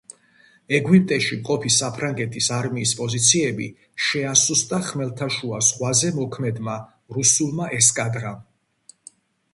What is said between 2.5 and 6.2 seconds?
არმიის პოზიციები შეასუსტა ხმელთაშუა ზღვაზე